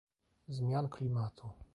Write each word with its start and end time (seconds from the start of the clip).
Zmian 0.57 0.89
Klimatu 0.89 1.45